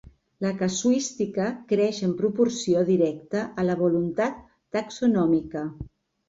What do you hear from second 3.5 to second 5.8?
a la voluntat taxonòmica.